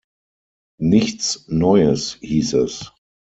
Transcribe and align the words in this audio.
Nichts 0.81 1.45
Neues, 1.47 2.17
hieß 2.21 2.53
es. 2.55 2.91